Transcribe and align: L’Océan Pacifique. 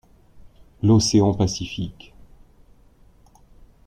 L’Océan 0.81 1.35
Pacifique. 1.35 2.15